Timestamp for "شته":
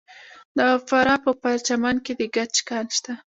2.97-3.13